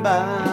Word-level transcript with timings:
Remember, 0.00 0.49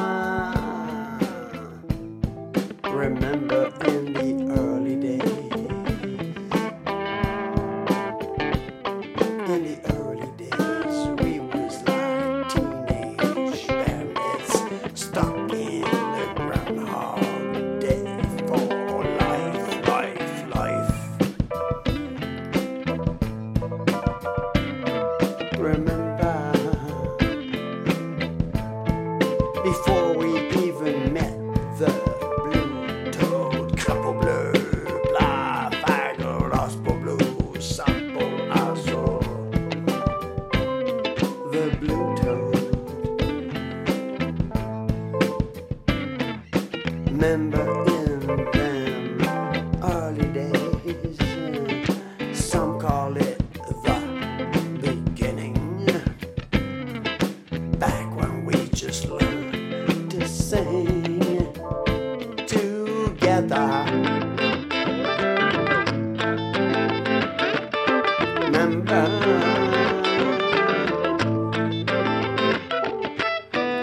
just 58.77 59.05
learned 59.09 60.11
to 60.11 60.27
sing 60.27 60.96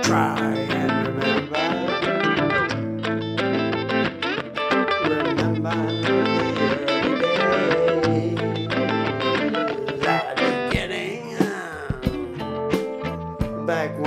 try 0.05 0.37
and 0.37 0.93
remember. 1.09 1.65
Remember 5.09 5.79
the 6.03 6.19
early 7.41 8.35
days 8.35 8.69
the 10.05 10.17
beginning 10.37 11.25
back 13.67 13.99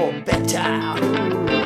for 0.00 0.20
better. 0.22 1.59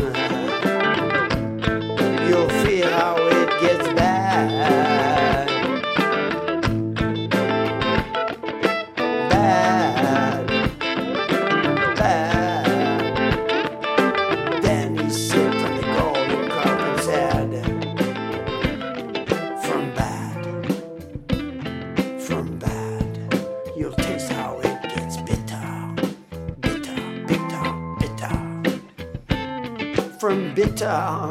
From 30.25 30.55
bitter, 30.55 31.29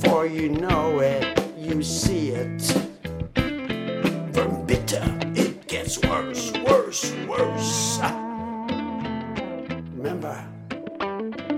for 0.00 0.26
you 0.26 0.48
know 0.48 1.00
it, 1.00 1.42
you 1.58 1.82
see 1.82 2.28
it 2.28 2.62
from 4.32 4.64
bitter, 4.64 5.02
it 5.34 5.66
gets 5.66 5.98
worse, 6.02 6.52
worse, 6.64 7.12
worse. 7.26 7.98
Remember 9.96 10.46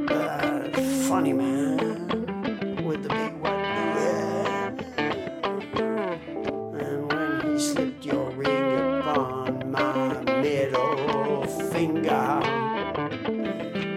that 0.09 0.75
funny 1.06 1.34
man 1.34 2.82
with 2.82 3.03
the 3.03 3.11
big 3.11 3.34
white 3.43 3.93
beard? 3.94 4.87
And 6.81 7.12
when 7.12 7.53
he 7.53 7.59
slipped 7.61 7.92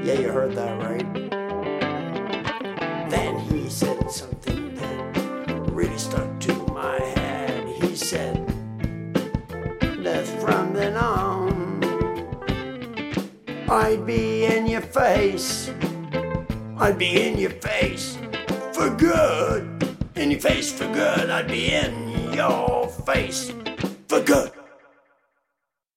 Yeah, 0.06 0.20
you 0.20 0.30
heard 0.30 0.54
that 0.54 0.80
right. 0.84 1.14
Then 3.10 3.40
he 3.40 3.68
said 3.72 4.12
something 4.12 4.76
that 4.76 5.72
really 5.72 5.98
stuck 5.98 6.40
to 6.42 6.54
my 6.68 7.00
head. 7.00 7.68
He 7.82 7.96
said 7.96 8.46
that 10.04 10.28
from 10.40 10.74
then 10.74 10.96
on, 10.96 11.84
I'd 13.68 14.06
be 14.06 14.46
in 14.46 14.68
your 14.68 14.82
face. 14.82 15.72
I'd 16.78 17.00
be 17.00 17.28
in 17.28 17.40
your 17.40 17.50
face 17.50 18.20
for 18.74 18.92
good. 18.92 19.98
In 20.16 20.30
your 20.30 20.40
face 20.40 20.72
for 20.72 20.86
good. 20.94 21.32
I'd 21.32 21.48
be 21.48 21.74
in 21.74 22.32
your 22.32 22.90
face 22.90 23.52
for 24.08 24.22
good. 24.22 24.52